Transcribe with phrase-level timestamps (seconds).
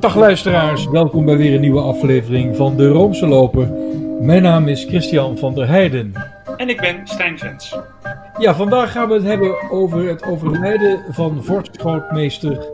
[0.00, 3.72] Dag luisteraars, welkom bij weer een nieuwe aflevering van De Roomse Loper.
[4.20, 6.12] Mijn naam is Christian van der Heijden.
[6.56, 7.78] En ik ben Stijn Vens.
[8.38, 12.66] Ja, vandaag gaan we het hebben over het overlijden van vorstgrootmeester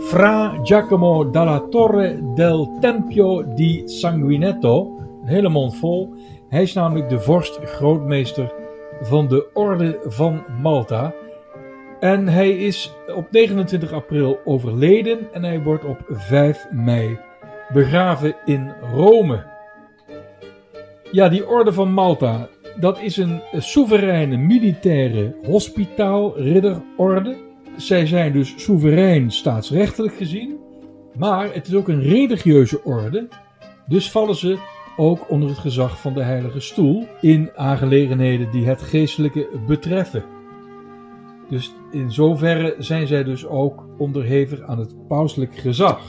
[0.00, 4.98] Fra Giacomo dalla Torre del Tempio di Sanguinetto.
[5.22, 6.14] Een hele mond vol.
[6.48, 8.52] Hij is namelijk de vorstgrootmeester
[9.02, 11.12] van de Orde van Malta.
[12.00, 17.18] En hij is op 29 april overleden en hij wordt op 5 mei
[17.72, 19.44] begraven in Rome.
[21.12, 22.48] Ja, die Orde van Malta,
[22.80, 27.36] dat is een soevereine militaire hospitaalridderorde.
[27.76, 30.58] Zij zijn dus soeverein staatsrechtelijk gezien,
[31.18, 33.28] maar het is ook een religieuze orde.
[33.86, 34.58] Dus vallen ze
[34.96, 40.35] ook onder het gezag van de Heilige Stoel in aangelegenheden die het geestelijke betreffen.
[41.48, 46.00] Dus in zoverre zijn zij dus ook onderhevig aan het pauselijk gezag.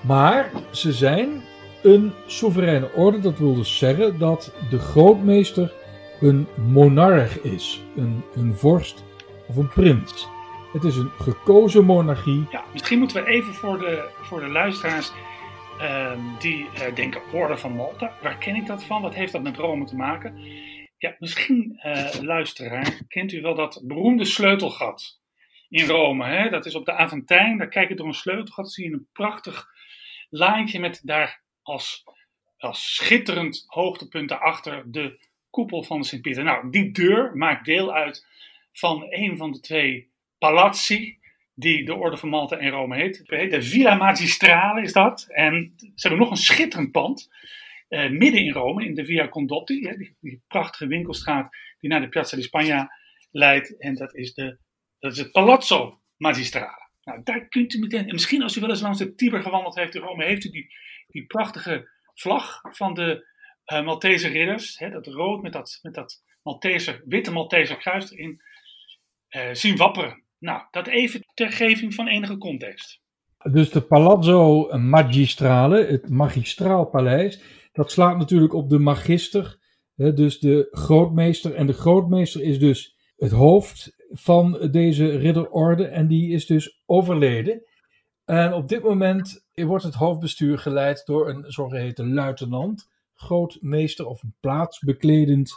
[0.00, 1.42] Maar ze zijn
[1.82, 5.72] een soevereine orde, dat wil dus zeggen dat de grootmeester
[6.20, 9.04] een monarch is, een, een vorst
[9.48, 10.28] of een prins.
[10.72, 12.46] Het is een gekozen monarchie.
[12.50, 15.12] Ja, misschien moeten we even voor de, voor de luisteraars
[15.78, 19.02] ehm, die uh, denken: Orde van Malta, waar ken ik dat van?
[19.02, 20.38] Wat heeft dat met Rome te maken?
[21.02, 25.20] Ja, misschien, uh, luisteraar, kent u wel dat beroemde sleutelgat
[25.68, 26.26] in Rome.
[26.26, 26.50] Hè?
[26.50, 29.68] Dat is op de Aventijn, daar kijk je door een sleutelgat, zie je een prachtig
[30.30, 32.04] laantje met daar als,
[32.58, 35.18] als schitterend hoogtepunt daarachter de
[35.50, 36.44] koepel van Sint-Pieter.
[36.44, 38.26] Nou, die deur maakt deel uit
[38.72, 41.18] van een van de twee palazzi
[41.54, 43.26] die de Orde van Malta in Rome heet.
[43.26, 45.26] De Villa Magistrale is dat.
[45.28, 47.30] En ze hebben nog een schitterend pand.
[47.92, 52.08] Uh, midden in Rome, in de Via Condotti, hè, die, prachtige winkelstraat die naar de
[52.08, 52.90] Piazza di Spagna
[53.30, 53.78] leidt.
[53.78, 54.58] En dat is, de,
[54.98, 56.90] dat is het Palazzo Magistrale.
[57.02, 59.74] Nou, daar kunt u meteen, en misschien als u wel eens langs de Tiber gewandeld
[59.74, 60.74] heeft in Rome, heeft u die,
[61.06, 63.26] die prachtige vlag van de
[63.72, 68.40] uh, Maltese ridders, hè, dat rood met dat, met dat Maltese, witte Maltese kruis erin,
[69.30, 70.22] uh, zien wapperen.
[70.38, 73.00] Nou, dat even ter geving van enige context.
[73.50, 77.40] Dus de Palazzo Magistrale, het magistraalpaleis,
[77.72, 79.58] dat slaat natuurlijk op de magister,
[79.94, 81.54] hè, dus de grootmeester.
[81.54, 87.62] En de grootmeester is dus het hoofd van deze ridderorde en die is dus overleden.
[88.24, 94.34] En op dit moment wordt het hoofdbestuur geleid door een zogeheten luitenant, grootmeester of een
[94.40, 95.52] plaatsbekledend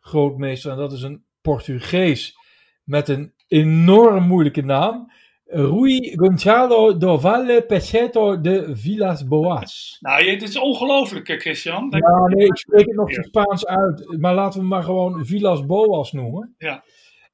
[0.00, 0.70] grootmeester.
[0.70, 2.36] En dat is een Portugees
[2.84, 5.12] met een enorm moeilijke naam.
[5.50, 9.96] Rui Gonzalo do Valle Peceto de Villas Boas.
[10.00, 11.86] Nou, het is ongelooflijk, Christian.
[11.90, 14.18] Ja, nee, ik spreek het nog in Spaans uit.
[14.18, 16.54] Maar laten we maar gewoon Villas Boas noemen.
[16.58, 16.84] Ja.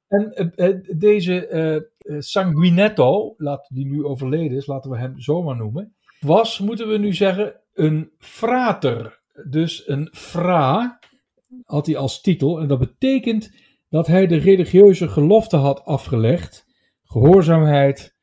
[0.07, 1.49] En uh, deze
[2.03, 6.97] uh, Sanguinetto, laat, die nu overleden is, laten we hem zomaar noemen, was, moeten we
[6.97, 9.23] nu zeggen, een frater.
[9.49, 10.99] Dus een fra
[11.65, 12.59] had hij als titel.
[12.59, 13.51] En dat betekent
[13.89, 16.64] dat hij de religieuze gelofte had afgelegd
[17.15, 18.15] gehoorzaamheid,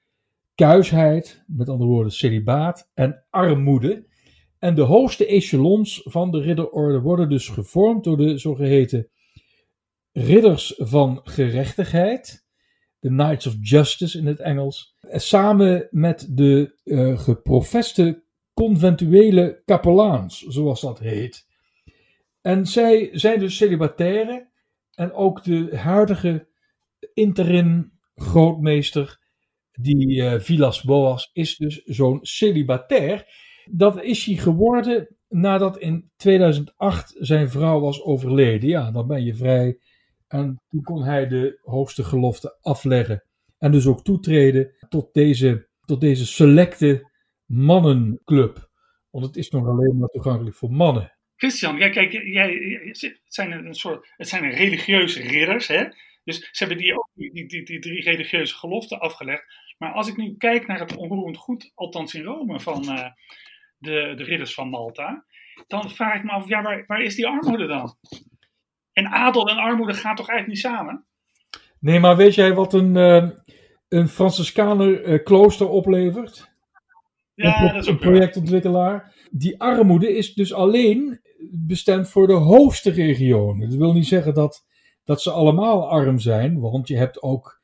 [0.54, 4.06] kuisheid, met andere woorden celibaat en armoede.
[4.58, 9.08] En de hoogste echelons van de ridderorde worden dus gevormd door de zogeheten
[10.12, 12.46] ridders van gerechtigheid,
[12.98, 18.22] de Knights of Justice in het Engels, samen met de uh, geprofeste
[18.54, 21.46] conventuele kapelaans, zoals dat heet.
[22.40, 24.48] En zij zijn dus celibataire
[24.94, 26.48] en ook de huidige
[27.14, 29.18] interim grootmeester,
[29.70, 33.26] die uh, Vilas Boas, is dus zo'n celibatair.
[33.70, 38.68] Dat is hij geworden nadat in 2008 zijn vrouw was overleden.
[38.68, 39.78] Ja, dan ben je vrij.
[40.28, 43.24] En toen kon hij de hoogste gelofte afleggen.
[43.58, 47.10] En dus ook toetreden tot deze, tot deze selecte
[47.46, 48.70] mannenclub.
[49.10, 51.16] Want het is nog alleen maar toegankelijk voor mannen.
[51.36, 55.66] Christian, kijk, kijk jij, het, zijn een soort, het zijn religieuze ridders.
[55.66, 55.84] Hè?
[56.24, 59.44] Dus ze hebben die, ook, die, die, die drie religieuze geloften afgelegd.
[59.78, 63.08] Maar als ik nu kijk naar het onroerend goed, althans in Rome, van uh,
[63.78, 65.24] de, de ridders van Malta,
[65.66, 67.96] dan vraag ik me af, ja, waar, waar is die armoede dan?
[68.92, 71.06] En adel en armoede gaan toch eigenlijk niet samen?
[71.78, 73.30] Nee, maar weet jij wat een, uh,
[73.88, 76.50] een Franciscaner uh, klooster oplevert?
[77.34, 79.14] Ja, een, dat is ook een projectontwikkelaar.
[79.30, 81.20] Die armoede is dus alleen
[81.50, 83.70] bestemd voor de hoogste regionen.
[83.70, 84.66] Dat wil niet zeggen dat
[85.04, 87.60] dat ze allemaal arm zijn, want je hebt ook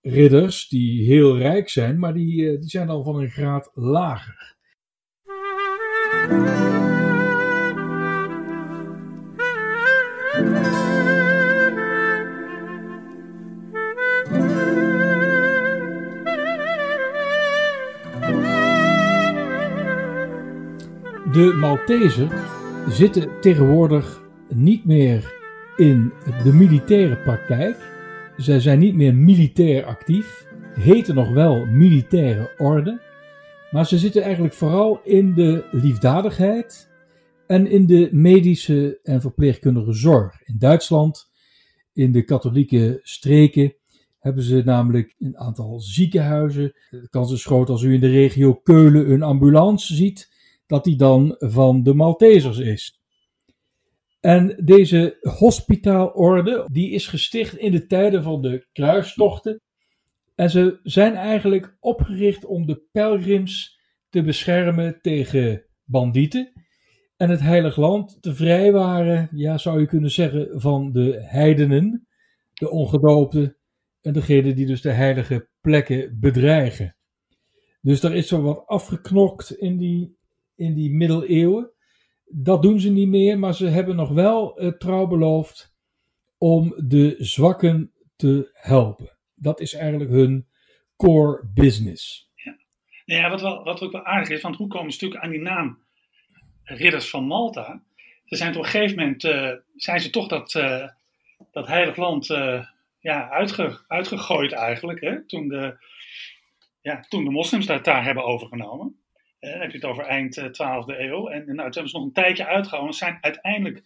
[0.00, 4.54] ridders die heel rijk zijn, maar die, eh, die zijn al van een graad lager.
[21.32, 22.28] De Malteser
[22.88, 25.34] zitten tegenwoordig niet meer
[25.76, 26.12] in
[26.44, 27.76] de militaire praktijk.
[28.36, 33.00] Zij zijn niet meer militair actief, heten nog wel militaire orde.
[33.70, 36.90] Maar ze zitten eigenlijk vooral in de liefdadigheid
[37.46, 40.42] en in de medische en verpleegkundige zorg.
[40.42, 41.30] In Duitsland,
[41.92, 43.74] in de katholieke streken,
[44.18, 46.72] hebben ze namelijk een aantal ziekenhuizen.
[46.90, 50.34] De kans is groot als u in de regio Keulen een ambulance ziet,
[50.66, 52.95] dat die dan van de Maltesers is.
[54.26, 59.60] En deze hospitaalorde, die is gesticht in de tijden van de kruistochten.
[60.34, 66.52] En ze zijn eigenlijk opgericht om de pelgrims te beschermen tegen bandieten.
[67.16, 72.06] En het heilig land te vrijwaren, ja zou je kunnen zeggen, van de heidenen,
[72.52, 73.56] de ongedoopten
[74.00, 76.96] en degenen die dus de heilige plekken bedreigen.
[77.80, 80.16] Dus daar is zo wat afgeknokt in die,
[80.54, 81.74] in die middeleeuwen.
[82.28, 85.74] Dat doen ze niet meer, maar ze hebben nog wel trouw beloofd
[86.38, 89.16] om de zwakken te helpen.
[89.34, 90.46] Dat is eigenlijk hun
[90.96, 92.30] core business.
[92.34, 92.56] Ja,
[93.04, 95.30] nou ja wat, wel, wat ook wel aardig is, want hoe komen ze natuurlijk aan
[95.30, 95.78] die naam
[96.62, 97.82] Ridders van Malta?
[98.24, 100.88] Ze zijn op een gegeven moment, uh, zijn ze toch dat, uh,
[101.50, 102.26] dat heilig land
[102.98, 105.26] ja, uitge, uitgegooid eigenlijk, hè?
[105.26, 105.76] Toen, de,
[106.80, 109.00] ja, toen de moslims dat daar hebben overgenomen.
[109.46, 111.28] Eh, dan heb je het over eind 12e eh, eeuw.
[111.28, 112.94] En, nou, toen hebben ze nog een tijdje uitgehouden.
[112.94, 113.82] Zijn uiteindelijk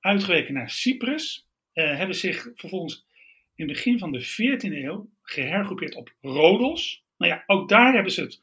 [0.00, 1.48] uitgeweken naar Cyprus.
[1.74, 3.06] Uh, hebben zich vervolgens
[3.54, 7.04] in het begin van de 14e eeuw gehergroepeerd op Rodos.
[7.16, 8.40] Nou ja, ook daar hebben ze het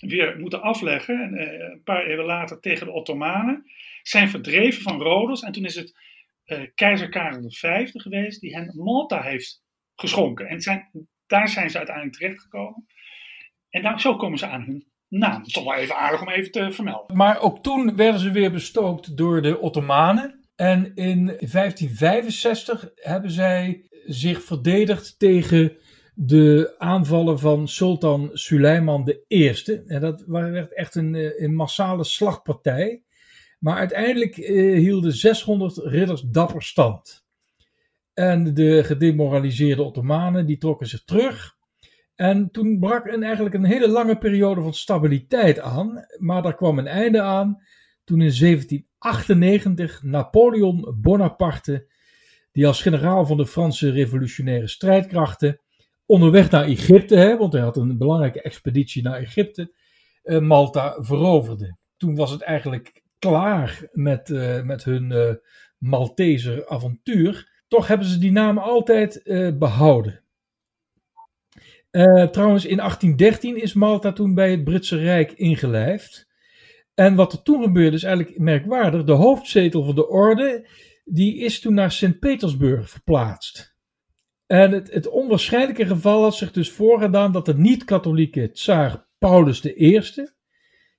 [0.00, 1.22] weer moeten afleggen.
[1.22, 3.70] En, uh, een paar eeuwen later tegen de Ottomanen.
[4.02, 5.42] Zijn verdreven van Rodos.
[5.42, 5.98] En toen is het
[6.46, 9.62] uh, keizer Karel V geweest die hen Malta heeft
[9.94, 10.46] geschonken.
[10.46, 12.86] En zijn, daar zijn ze uiteindelijk terechtgekomen.
[13.70, 14.87] En daar, zo komen ze aan hun
[15.44, 17.16] is toch wel even aardig om even te vermelden.
[17.16, 20.44] Maar ook toen werden ze weer bestookt door de Ottomanen.
[20.56, 25.76] En in 1565 hebben zij zich verdedigd tegen
[26.14, 29.52] de aanvallen van Sultan Suleiman I.
[29.86, 33.02] En dat werd echt een, eh, een massale slagpartij.
[33.58, 37.26] Maar uiteindelijk eh, hielden 600 ridders dapper stand.
[38.14, 41.56] En de gedemoraliseerde Ottomanen die trokken zich terug.
[42.18, 46.06] En toen brak een, eigenlijk een hele lange periode van stabiliteit aan.
[46.16, 47.62] Maar daar kwam een einde aan
[48.04, 51.86] toen in 1798 Napoleon Bonaparte,
[52.52, 55.60] die als generaal van de Franse revolutionaire strijdkrachten
[56.06, 59.74] onderweg naar Egypte, hè, want hij had een belangrijke expeditie naar Egypte,
[60.22, 61.76] eh, Malta veroverde.
[61.96, 65.34] Toen was het eigenlijk klaar met, uh, met hun uh,
[65.78, 67.62] Malteser avontuur.
[67.68, 69.22] Toch hebben ze die naam altijd
[71.90, 76.26] uh, trouwens, in 1813 is Malta toen bij het Britse Rijk ingelijfd.
[76.94, 79.04] En wat er toen gebeurde is eigenlijk merkwaardig.
[79.04, 80.68] De hoofdzetel van de orde
[81.04, 83.76] die is toen naar Sint-Petersburg verplaatst.
[84.46, 90.00] En het, het onwaarschijnlijke geval had zich dus voorgedaan dat de niet-katholieke tsaar Paulus I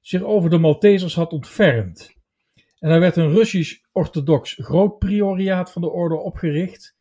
[0.01, 2.17] zich over de Maltesers had ontfermd.
[2.79, 6.97] En er werd een Russisch-orthodox grootprioriaat van de orde opgericht.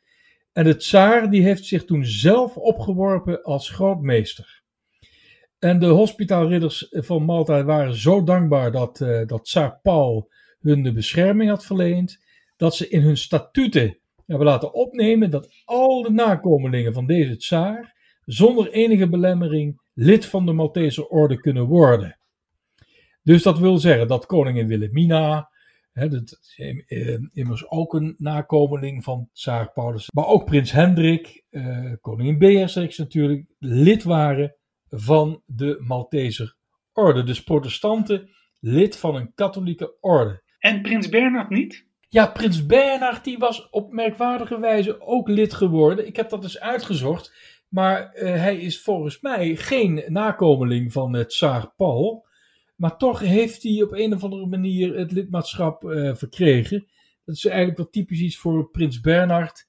[0.59, 4.63] En de tsaar die heeft zich toen zelf opgeworpen als grootmeester.
[5.59, 10.93] En de hospitaalridders van Malta waren zo dankbaar dat, uh, dat tsaar Paul hun de
[10.93, 12.25] bescherming had verleend,
[12.57, 17.95] dat ze in hun statuten hebben laten opnemen dat al de nakomelingen van deze tsaar
[18.25, 22.19] zonder enige belemmering lid van de Malteser orde kunnen worden.
[23.23, 25.51] Dus dat wil zeggen dat koningin Wilhelmina,
[25.99, 31.45] hè, dat is eh, immers ook een nakomeling van Tsaar Paulus, maar ook prins Hendrik,
[31.51, 34.57] eh, koningin Beatrix natuurlijk, lid waren
[34.89, 36.57] van de Malteser
[36.93, 37.25] orde.
[37.25, 40.43] Dus protestanten lid van een katholieke orde.
[40.59, 41.87] En prins Bernhard niet?
[42.09, 46.07] Ja, prins Bernhard die was op merkwaardige wijze ook lid geworden.
[46.07, 47.57] Ik heb dat dus uitgezocht.
[47.69, 52.27] Maar uh, hij is volgens mij geen nakomeling van het Tsaar Paul.
[52.79, 56.87] Maar toch heeft hij op een of andere manier het lidmaatschap uh, verkregen.
[57.25, 59.69] Dat is eigenlijk wel typisch iets voor Prins Bernhard,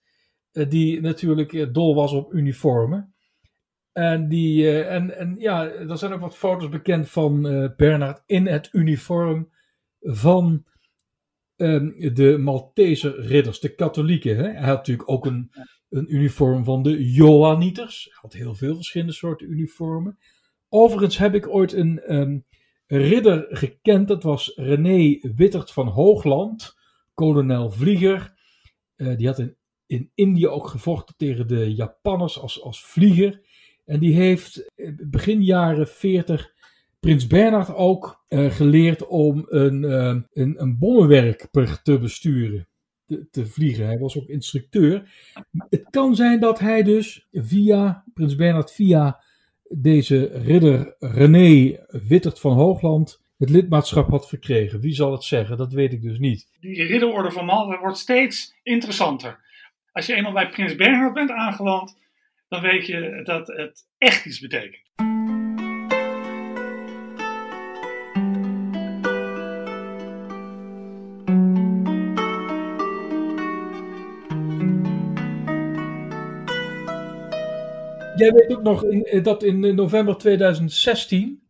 [0.51, 3.13] uh, die natuurlijk uh, dol was op uniformen.
[3.91, 7.41] En, die, en, en ja, er zijn ook wat foto's bekend van
[7.77, 9.51] Bernhard in het uniform
[9.99, 10.65] van
[11.55, 14.37] ehm, de Malteser ridders, de katholieken.
[14.37, 14.43] Hè?
[14.43, 15.51] Hij had natuurlijk ook een,
[15.89, 18.03] een uniform van de Johanniters.
[18.03, 20.17] Hij had heel veel verschillende soorten uniformen.
[20.69, 22.45] Overigens heb ik ooit een um,
[22.89, 24.07] ridder gekend.
[24.07, 26.77] Dat was René Wittert van Hoogland,
[27.13, 28.33] kolonel Vlieger.
[28.95, 29.55] Uh, die had in,
[29.85, 33.41] in Indië ook gevochten tegen de Japanners als, als vlieger.
[33.85, 34.71] En die heeft
[35.09, 36.53] begin jaren 40
[36.99, 42.67] Prins Bernhard ook geleerd om een, een, een bommenwerper te besturen
[43.09, 43.85] te, te, vliegen.
[43.85, 45.11] Hij was ook instructeur.
[45.69, 49.23] Het kan zijn dat hij dus via, Prins Bernhard via
[49.69, 54.79] deze ridder René Wittert van Hoogland het lidmaatschap had verkregen.
[54.79, 55.57] Wie zal het zeggen?
[55.57, 56.47] Dat weet ik dus niet.
[56.59, 59.39] Die ridderorde van Malta wordt steeds interessanter.
[59.91, 61.97] Als je eenmaal bij Prins Bernhard bent aangeland,
[62.47, 65.08] dan weet je dat het echt iets betekent.
[78.19, 81.41] Jij weet ook nog in, eh, dat in november 2016,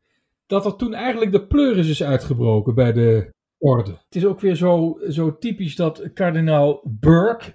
[0.45, 3.91] dat er toen eigenlijk de pleuris is uitgebroken bij de orde.
[3.91, 7.53] Het is ook weer zo, zo typisch dat kardinaal Burke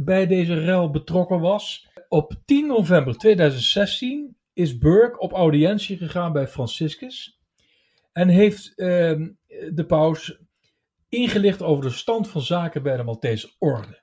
[0.00, 1.88] bij deze rel betrokken was.
[2.08, 7.40] Op 10 november 2016 is Burke op audiëntie gegaan bij Franciscus
[8.12, 9.28] en heeft ehm,
[9.72, 10.38] de paus
[11.08, 14.00] ingelicht over de stand van zaken bij de Maltese orde.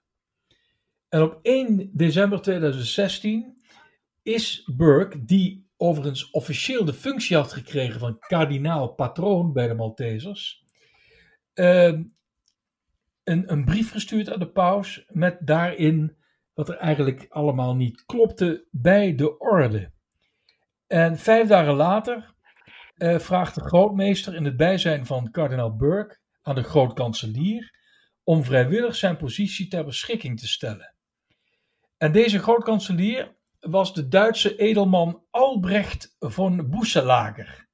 [1.10, 3.63] En op 1 december 2016
[4.24, 10.64] is Burke, die overigens officieel de functie had gekregen van kardinaal patroon bij de Maltesers,
[11.54, 12.04] ehm,
[13.24, 16.18] een, een brief gestuurd aan de paus met daarin
[16.54, 19.92] wat er eigenlijk allemaal niet klopte bij de orde.
[20.88, 22.34] En vijf dagen later
[22.98, 27.82] uh, vraagt de grootmeester in het bijzijn van kardinaal Burke aan de grootkanselier
[28.24, 30.94] om vrijwillig zijn positie ter beschikking te stellen.
[31.98, 37.68] En deze grootkanselier was de Duitse edelman Albrecht von Boeselager.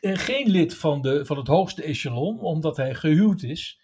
[0.00, 3.80] Geen lid van, de, van het hoogste echelon, omdat hij gehuwd is.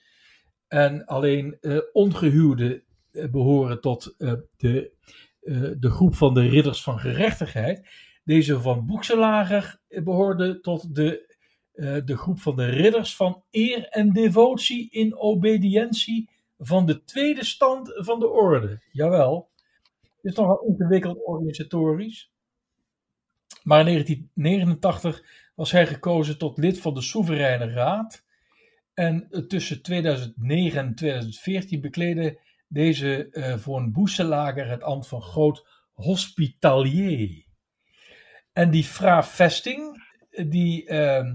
[0.68, 4.92] En alleen uh, ongehuwden uh, behoren tot uh, de,
[5.78, 7.88] de groep van de ridders van gerechtigheid.
[8.24, 11.36] Deze van Boeselager behoorde tot de,
[12.04, 17.92] de groep van de ridders van eer en devotie in obedientie van de tweede stand
[17.94, 18.82] van de orde.
[18.92, 19.52] Jawel
[20.24, 22.32] is nogal ingewikkeld organisatorisch.
[23.62, 28.24] Maar in 1989 was hij gekozen tot lid van de Soevereine Raad.
[28.94, 32.38] En eh, tussen 2009 en 2014 bekleedde
[32.68, 37.44] deze uh, voor een boeselager het ambt van groot hospitalier.
[38.52, 40.04] En die Fra Vesting,
[40.46, 41.32] die, uh,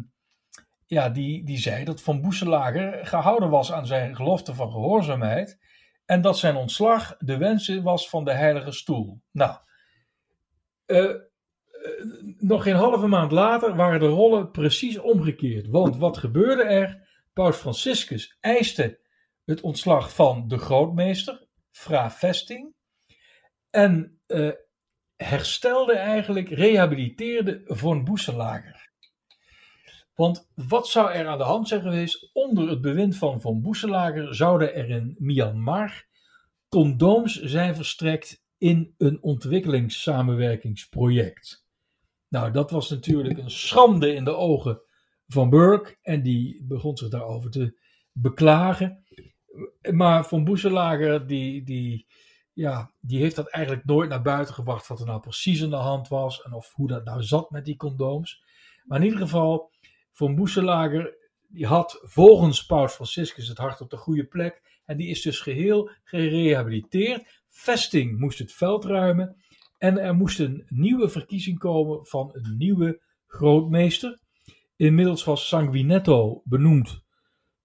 [0.85, 5.59] ja, die, die zei dat Van Boeselager gehouden was aan zijn gelofte van gehoorzaamheid
[6.09, 9.21] en dat zijn ontslag de wens was van de Heilige Stoel.
[9.31, 9.57] Nou,
[10.85, 11.15] uh,
[12.37, 15.67] nog geen halve maand later waren de rollen precies omgekeerd.
[15.67, 17.07] Want wat gebeurde er?
[17.33, 18.99] Paus Franciscus eiste
[19.45, 22.73] het ontslag van de grootmeester, Fra Vesting,
[23.69, 24.51] en uh,
[25.15, 28.88] herstelde eigenlijk, rehabiliteerde Von Boeselager.
[30.19, 32.29] Want wat zou er aan de hand zijn geweest?
[32.33, 36.07] Onder het bewind van Von Boeselager zouden er in Myanmar
[36.69, 41.65] condooms zijn verstrekt in een ontwikkelingssamenwerkingsproject.
[42.27, 44.81] Nou, dat was natuurlijk een schande in de ogen
[45.27, 47.77] van Burke en die begon zich daarover te
[48.11, 49.03] beklagen.
[49.91, 52.07] Maar Von Boeselager, die, die,
[52.53, 55.75] ja, die heeft dat eigenlijk nooit naar buiten gebracht wat er nou precies aan de
[55.75, 58.43] hand was en of hoe dat nou zat met die condooms.
[58.85, 59.71] Maar in ieder geval,
[60.11, 61.17] Von Boeselager
[61.51, 64.81] die had volgens Paus Franciscus het hart op de goede plek.
[64.85, 67.43] En die is dus geheel gerehabiliteerd.
[67.49, 69.35] Vesting moest het veld ruimen.
[69.77, 74.19] En er moest een nieuwe verkiezing komen van een nieuwe grootmeester.
[74.75, 77.01] Inmiddels was Sanguinetto benoemd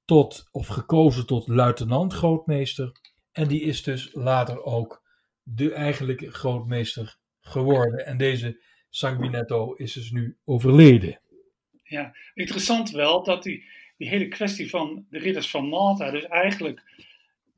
[0.05, 2.93] tot, of gekozen tot luitenant grootmeester.
[3.33, 5.03] En die is dus later ook
[5.43, 8.07] de eigenlijke grootmeester geworden.
[8.07, 11.21] En deze Sanguinetto is dus nu overleden.
[11.95, 13.65] Ja, interessant wel dat die,
[13.97, 16.83] die hele kwestie van de ridders van Malta dus eigenlijk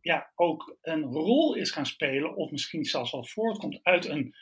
[0.00, 4.35] ja, ook een rol is gaan spelen, of misschien zelfs wel voortkomt uit een,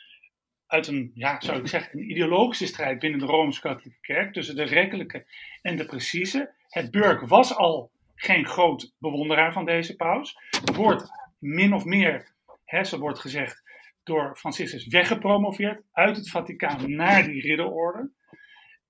[0.67, 4.63] uit een, ja, zou ik zeggen, een ideologische strijd binnen de Rooms-Katholieke Kerk tussen de
[4.63, 5.25] rekkelijke
[5.61, 6.53] en de precieze.
[6.69, 10.37] Het Burk was al geen groot bewonderaar van deze paus.
[10.73, 11.09] Wordt
[11.39, 12.33] min of meer,
[12.65, 13.63] hè, zo wordt gezegd,
[14.03, 18.11] door Franciscus weggepromoveerd uit het Vaticaan naar die ridderorde.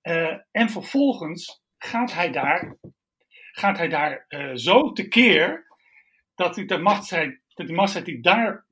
[0.08, 2.78] Uh, en vervolgens gaat hij daar,
[3.52, 5.66] gaat hij daar uh, zo tekeer
[6.36, 8.66] dat hij de machtsstrijd, dat die die daar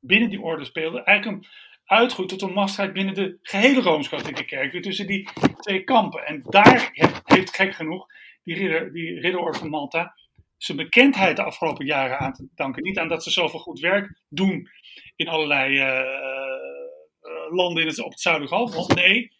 [0.00, 1.46] binnen die orde speelde, eigenlijk
[1.84, 4.72] uitgroeit tot een machtsstrijd binnen de gehele Rooms-Katholieke Kerk.
[4.72, 6.26] Weer tussen die twee kampen.
[6.26, 6.90] En daar
[7.24, 8.06] heeft gek genoeg
[8.42, 10.14] die, ridder, die ridderorde van Malta
[10.56, 12.82] zijn bekendheid de afgelopen jaren aan te danken.
[12.82, 14.68] Niet aan dat ze zoveel goed werk doen
[15.16, 18.94] in allerlei uh, landen in het, op het zuidelijk halfrond.
[18.94, 19.32] Nee,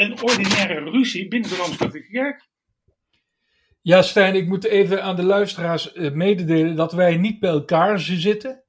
[0.00, 2.48] een ordinaire ruzie binnen de Rooms-Katholieke Kerk.
[3.82, 8.00] Ja, Stijn, ik moet even aan de luisteraars uh, mededelen dat wij niet bij elkaar
[8.00, 8.62] zitten.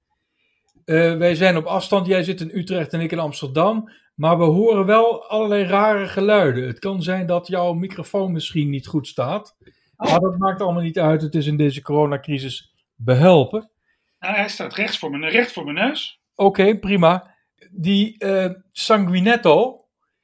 [0.86, 2.08] Uh, wij zijn op afstand.
[2.08, 3.92] Jij zit in Utrecht en ik in Amsterdam.
[4.16, 6.68] Maar we horen wel allerlei rare geluiden.
[6.68, 9.58] Het kan zijn dat jouw microfoon misschien niet goed staat.
[9.96, 10.10] Oh.
[10.12, 11.22] Maar dat maakt allemaal niet uit.
[11.22, 13.70] Het is in deze coronacrisis behelpen.
[14.20, 16.22] Nou, hij staat rechts voor mijn, recht voor mijn neus.
[16.36, 17.36] Oké, prima.
[17.72, 19.81] Die uh, Sanguinetto,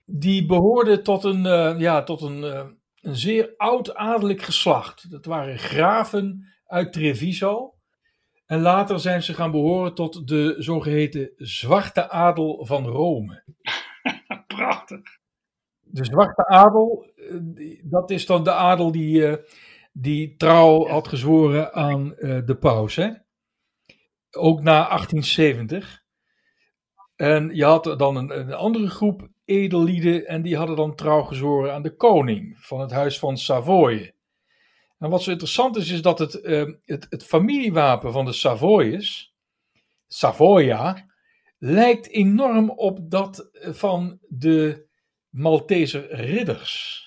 [0.09, 2.65] die behoorde tot een, uh, ja, tot een, uh,
[3.01, 5.11] een zeer oud adellijk geslacht.
[5.11, 7.75] Dat waren graven uit Treviso.
[8.45, 13.43] En later zijn ze gaan behoren tot de zogeheten zwarte adel van Rome.
[14.47, 15.01] Prachtig.
[15.79, 17.11] De zwarte adel,
[17.83, 19.37] dat is dan de adel die,
[19.93, 22.09] die trouw had gezworen aan
[22.45, 22.95] de paus.
[22.95, 23.09] Hè?
[24.31, 26.03] Ook na 1870.
[27.15, 31.73] En je had dan een, een, andere groep edellieden en die hadden dan trouw gezworen
[31.73, 34.13] aan de koning van het huis van Savoye.
[34.99, 39.35] En wat zo interessant is, is dat het, uh, het, het, familiewapen van de Savoyes,
[40.07, 41.05] Savoia,
[41.57, 44.85] lijkt enorm op dat van de
[45.29, 47.05] Malteser ridders.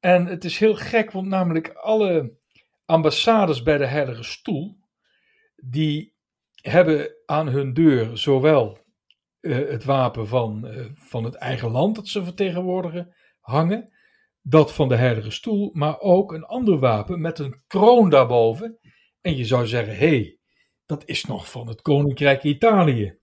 [0.00, 2.32] En het is heel gek, want namelijk alle
[2.84, 4.78] ambassades bij de Heilige Stoel,
[5.56, 6.14] die
[6.54, 8.79] hebben aan hun deur zowel
[9.40, 13.92] het wapen van, uh, van het eigen land dat ze vertegenwoordigen hangen,
[14.42, 18.78] dat van de Heilige Stoel, maar ook een ander wapen met een kroon daarboven.
[19.20, 20.38] En je zou zeggen: hé, hey,
[20.86, 23.18] dat is nog van het Koninkrijk Italië,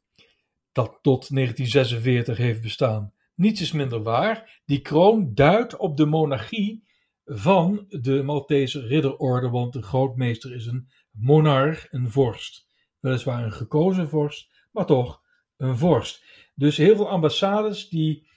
[0.72, 3.14] dat tot 1946 heeft bestaan.
[3.36, 4.62] Niets is minder waar.
[4.66, 6.86] Die kroon duidt op de monarchie
[7.26, 12.68] van de Maltese ridderorde, want de grootmeester is een monarch, een vorst.
[13.00, 15.22] Weliswaar een gekozen vorst, maar toch
[15.58, 16.24] een vorst.
[16.56, 18.28] Dus heel veel ambassades die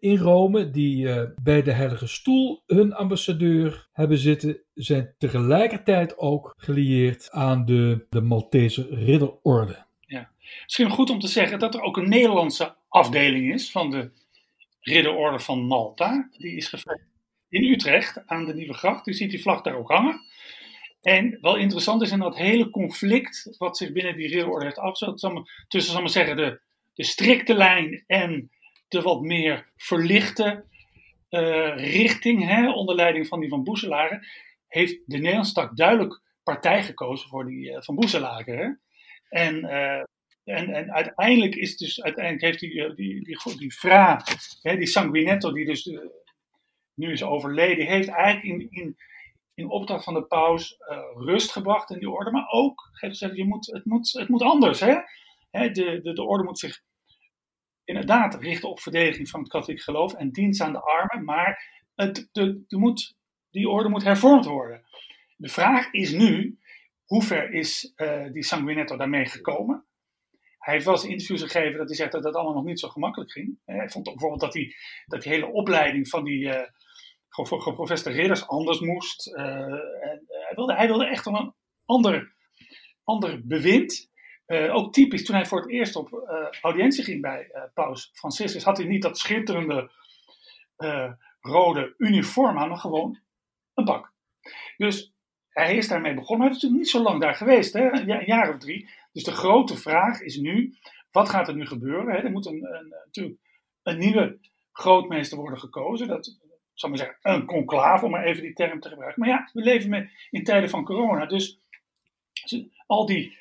[0.00, 6.54] in Rome, die uh, bij de Heilige Stoel hun ambassadeur hebben zitten, zijn tegelijkertijd ook
[6.56, 9.84] gelieerd aan de, de Maltese ridderorde.
[10.00, 10.30] Ja.
[10.62, 14.10] Misschien goed om te zeggen dat er ook een Nederlandse afdeling is van de
[14.80, 16.28] ridderorde van Malta.
[16.38, 17.08] Die is gevestigd
[17.48, 19.06] in Utrecht aan de Nieuwe Gracht.
[19.06, 20.20] U ziet die vlag daar ook hangen.
[21.00, 25.50] En wel interessant is in dat hele conflict wat zich binnen die ridderorde heeft afgespeeld,
[25.68, 26.60] tussen, zal zeggen, de,
[26.94, 28.50] de strikte lijn en
[28.88, 30.64] de wat meer verlichte
[31.30, 34.26] uh, richting, hè, onder leiding van die van Boeselaren,
[34.66, 38.80] heeft de Nederlandse tak duidelijk partij gekozen voor die uh, van Boeselaren.
[39.28, 40.02] En, uh,
[40.44, 43.72] en, en uiteindelijk is dus, uiteindelijk heeft die, die, die, die
[44.60, 45.90] hè, die Sanguinetto, die dus
[46.94, 48.96] nu is overleden, heeft eigenlijk in, in
[49.60, 52.30] in opdracht van de paus uh, rust gebracht in die orde.
[52.30, 54.80] Maar ook gezegd, je moet, het, moet, het moet anders.
[54.80, 54.96] Hè?
[55.50, 56.82] Hè, de, de, de orde moet zich
[57.84, 61.24] inderdaad richten op verdediging van het katholiek geloof en dienst aan de armen.
[61.24, 63.16] Maar het, de, de moet,
[63.50, 64.84] die orde moet hervormd worden.
[65.36, 66.58] De vraag is nu,
[67.04, 69.84] hoe ver is uh, die Sanguinetto daarmee gekomen?
[70.58, 72.88] Hij heeft wel eens interviews gegeven dat hij zegt dat dat allemaal nog niet zo
[72.88, 73.58] gemakkelijk ging.
[73.64, 76.62] Hij vond bijvoorbeeld dat die, dat die hele opleiding van die, uh,
[77.46, 79.26] geprofeste ridders anders moest.
[79.26, 79.74] Uh, uh,
[80.28, 82.32] hij, wilde, hij wilde echt een ander,
[83.04, 84.08] ander bewind.
[84.46, 86.30] Uh, ook typisch, toen hij voor het eerst op
[86.62, 89.90] audiëntie ging bij paus Franciscus, had hij niet dat schitterende
[91.40, 93.18] rode uniform aan, maar gewoon
[93.74, 94.12] een pak.
[94.76, 95.12] Dus
[95.48, 97.92] hij is daarmee begonnen, hij is natuurlijk niet zo lang daar geweest, hè?
[97.92, 98.88] een jaar of drie.
[99.12, 100.74] Dus de grote vraag is nu,
[101.10, 102.14] wat gaat er nu gebeuren?
[102.14, 102.18] Hè?
[102.18, 103.38] Er moet een, een, natuurlijk
[103.82, 104.38] een nieuwe
[104.72, 106.08] grootmeester worden gekozen.
[106.08, 106.38] Dat,
[106.80, 109.20] zal maar zeggen, een conclave, om maar even die term te gebruiken.
[109.20, 111.26] Maar ja, we leven met, in tijden van corona.
[111.26, 111.60] Dus
[112.86, 113.36] al die,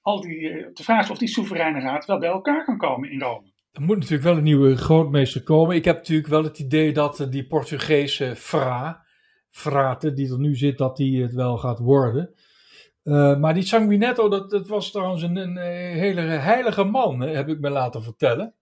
[0.00, 3.10] al die, eh, de vraag is of die soevereine raad wel bij elkaar kan komen
[3.10, 3.50] in Rome.
[3.72, 5.76] Er moet natuurlijk wel een nieuwe grootmeester komen.
[5.76, 9.04] Ik heb natuurlijk wel het idee dat eh, die Portugese Fra,
[9.50, 12.34] Frate, die er nu zit, dat die het wel gaat worden.
[13.04, 15.56] Uh, maar die Sanguinetto, dat, dat was trouwens een, een
[15.98, 18.54] hele heilige man, heb ik me laten vertellen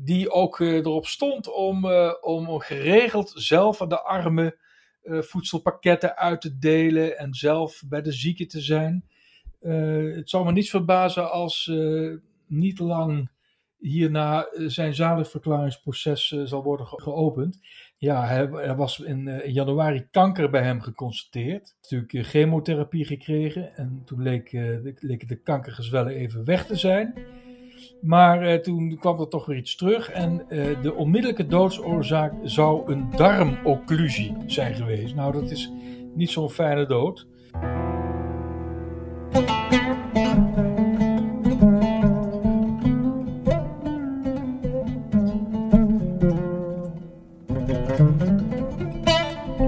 [0.00, 4.54] die ook uh, erop stond om, uh, om geregeld zelf aan de armen
[5.02, 9.04] uh, voedselpakketten uit te delen en zelf bij de zieken te zijn.
[10.14, 11.72] het zou me niet verbazen als
[12.46, 13.30] niet lang
[13.78, 17.58] hierna zijn zaligverklaringsproces zal worden geopend.
[17.96, 21.76] Ja, er was in, januari kanker bij hem geconstateerd.
[21.80, 24.50] Natuurlijk chemotherapie gekregen en toen leek,
[25.28, 27.14] de kankergezwellen even weg te zijn.
[28.00, 30.10] Maar uh, toen kwam er toch weer iets terug.
[30.10, 35.14] En uh, de onmiddellijke doodsoorzaak zou een darmocclusie zijn geweest.
[35.14, 35.72] Nou, dat is
[36.14, 37.26] niet zo'n fijne dood.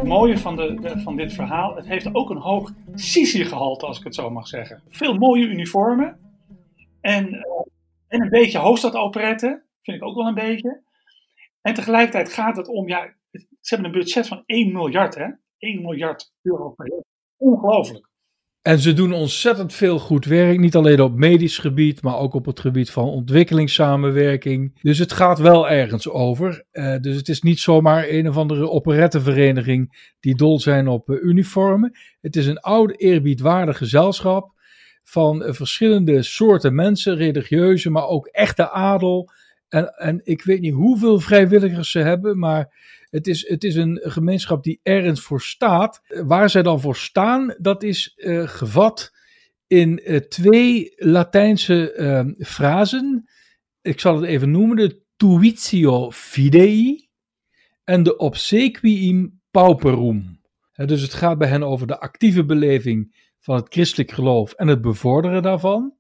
[0.05, 4.15] mooie van, de- van dit verhaal, het heeft ook een hoog Sisi-gehalte, als ik het
[4.15, 4.81] zo mag zeggen.
[4.89, 6.17] Veel mooie uniformen.
[7.01, 7.43] En, eh,
[8.11, 10.83] en een beetje hoofdstadoperetten, vind ik ook wel een beetje.
[11.61, 13.15] En tegelijkertijd gaat het om, ja,
[13.61, 15.27] ze hebben een budget van 1 miljard, hè?
[15.59, 17.05] 1 miljard euro per jaar.
[17.37, 18.09] Ongelooflijk.
[18.63, 22.47] En ze doen ontzettend veel goed werk, niet alleen op medisch gebied, maar ook op
[22.47, 24.81] het gebied van ontwikkelingssamenwerking.
[24.83, 26.65] Dus het gaat wel ergens over.
[26.71, 31.23] Eh, dus het is niet zomaar een of andere operettenvereniging die dol zijn op eh,
[31.23, 31.99] uniformen.
[32.21, 34.53] Het is een oud eerbiedwaardig gezelschap
[35.11, 39.31] van eh, verschillende soorten mensen, religieuze, maar ook echte adel.
[39.69, 42.79] En, en ik weet niet hoeveel vrijwilligers ze hebben, maar
[43.11, 46.03] het is, het is een gemeenschap die ergens voor staat.
[46.09, 49.13] Waar zij dan voor staan, dat is eh, gevat
[49.67, 53.29] in eh, twee Latijnse eh, frasen.
[53.83, 57.09] Ik zal het even noemen: de tuitio fidei
[57.85, 60.39] en de obsequium pauperum.
[60.87, 64.81] Dus het gaat bij hen over de actieve beleving van het christelijk geloof en het
[64.81, 65.95] bevorderen daarvan.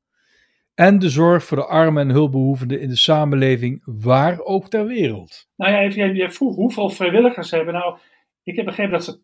[0.74, 5.48] En de zorg voor de armen en hulpbehoevenden in de samenleving, waar ook ter wereld.
[5.56, 7.74] Nou ja, vroeg hoeveel vrijwilligers ze hebben.
[7.74, 7.98] Nou,
[8.42, 9.18] ik heb begrepen dat ze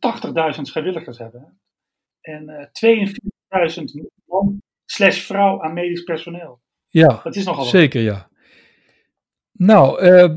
[0.56, 1.60] 80.000 vrijwilligers hebben.
[2.20, 3.06] En eh
[3.78, 3.84] 42.000
[4.26, 6.60] man slash vrouw aan medisch personeel.
[6.88, 7.72] Ja, Dat is nogal wat.
[7.72, 8.28] zeker ja.
[9.52, 10.34] Nou, eh,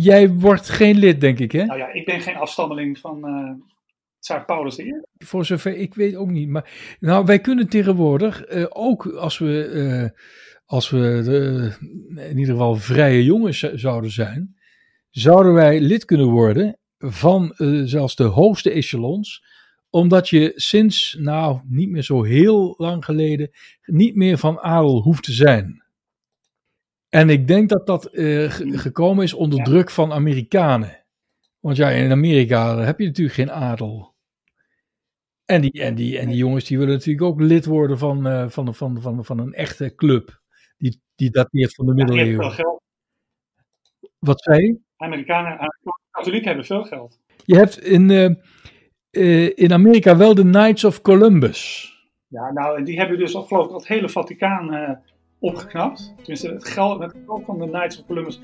[0.00, 1.64] jij wordt geen lid, denk ik, hè?
[1.64, 3.71] Nou ja, ik ben geen afstammeling van eh
[4.22, 5.00] Tsaar Paulus I.
[5.18, 6.48] Voor zover ik weet ook niet.
[6.48, 10.20] Maar nou, wij kunnen tegenwoordig, eh, ook als we, eh,
[10.64, 11.76] als we de-
[12.30, 14.56] in ieder geval vrije jongens zouden zijn,
[15.10, 19.44] zouden wij lid kunnen worden van eh, zelfs de hoogste echelons,
[19.90, 23.50] omdat je sinds, nou, niet meer zo heel lang geleden,
[23.84, 25.82] niet meer van adel hoeft te zijn.
[27.08, 29.64] En ik denk dat dat ge- gekomen is onder Ja.
[29.64, 31.04] druk van Amerikanen.
[31.60, 34.11] Want ja, in Amerika heb je natuurlijk geen adel.
[35.52, 38.48] En die, en die, en die jongens die willen natuurlijk ook lid worden van, eh,
[38.48, 40.40] van, van, van, van een echte club.
[40.76, 42.50] Die, die dateert van de middeleeuwen.
[42.50, 42.82] geld.
[44.18, 44.80] Wat zei je?
[44.96, 47.20] Amerikanen, Amerikaanse katholieken hebben veel geld.
[47.44, 48.24] Je hebt in, eh,
[49.10, 51.90] eh, in Amerika wel de Knights of Columbus.
[52.28, 54.96] Ja, nou, en die hebben dus geloof ik, het hele Vaticaan eh,
[55.42, 56.14] opgeknapt.
[56.16, 58.40] Tenminste, het geld, van de Knights of Columbus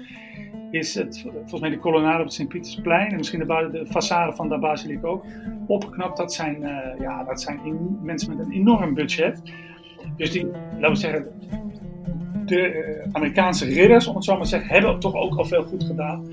[0.70, 4.48] is het, volgens mij de kolonnade op het Sint-Pietersplein en misschien de, de façade van
[4.48, 5.24] de basiliek ook
[5.66, 6.16] opgeknapt.
[6.16, 7.58] Dat zijn, eh, ja, dat zijn
[8.02, 9.42] mensen met een enorm budget.
[10.16, 11.26] Dus die, laten we zeggen,
[12.46, 15.62] de eh, Amerikaanse ridders, om het zo maar te zeggen, hebben toch ook al veel
[15.62, 16.24] goed gedaan.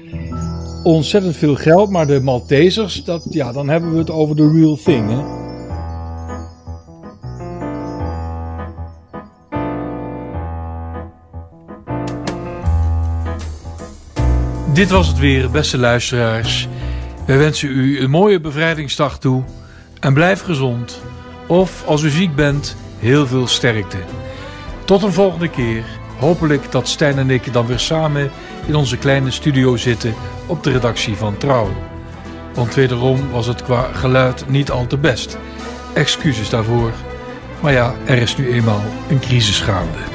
[0.84, 4.75] Ontzettend veel geld, maar de Maltesers, dat, ja, dan hebben we het over de real
[4.75, 5.10] thing.
[5.10, 5.44] Hè?
[14.76, 16.68] Dit was het weer, beste luisteraars.
[17.26, 19.44] Wij wensen u een mooie bevrijdingsdag toe
[20.00, 21.02] en blijf gezond.
[21.48, 23.98] Of als u ziek bent, heel veel sterkte.
[24.86, 25.84] Tot een volgende keer.
[26.20, 28.32] Hopelijk dat Stijn en ik dan weer samen
[28.66, 30.14] in onze kleine studio zitten
[30.46, 31.70] op de redactie van Trouw.
[32.54, 35.38] Want wederom was het qua geluid niet al te best.
[35.94, 36.92] Excuses daarvoor.
[37.62, 40.14] Maar ja, er is nu eenmaal een crisis gaande.